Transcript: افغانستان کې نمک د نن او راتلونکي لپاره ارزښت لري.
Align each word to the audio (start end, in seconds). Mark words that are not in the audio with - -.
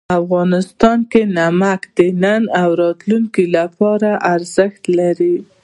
افغانستان 0.21 0.99
کې 1.11 1.21
نمک 1.37 1.81
د 1.97 1.99
نن 2.23 2.43
او 2.61 2.69
راتلونکي 2.83 3.45
لپاره 3.57 4.09
ارزښت 4.33 4.81
لري. 4.99 5.35